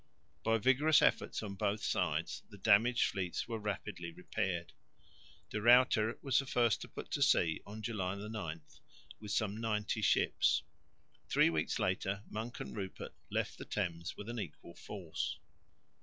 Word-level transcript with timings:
By 0.43 0.57
vigorous 0.57 0.99
efforts 1.03 1.43
on 1.43 1.53
both 1.53 1.83
sides 1.83 2.41
the 2.49 2.57
damaged 2.57 3.11
fleets 3.11 3.47
were 3.47 3.59
rapidly 3.59 4.11
repaired. 4.11 4.73
De 5.51 5.61
Ruyter 5.61 6.17
was 6.23 6.39
the 6.39 6.47
first 6.47 6.81
to 6.81 6.87
put 6.87 7.11
to 7.11 7.21
sea 7.21 7.61
(July 7.81 8.15
9) 8.15 8.61
with 9.19 9.29
some 9.29 9.55
ninety 9.57 10.01
ships; 10.01 10.63
three 11.29 11.51
weeks 11.51 11.77
later 11.77 12.23
Monk 12.31 12.59
and 12.59 12.75
Rupert 12.75 13.13
left 13.29 13.59
the 13.59 13.63
Thames 13.65 14.17
with 14.17 14.27
an 14.27 14.39
equal 14.39 14.73
force. 14.73 15.37